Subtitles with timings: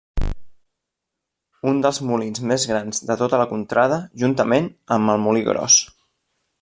[1.71, 5.77] Un dels molins més grans de tota la contrada, juntament amb el Molí Gros.